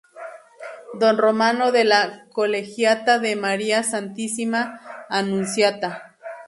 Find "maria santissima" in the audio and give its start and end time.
3.35-4.79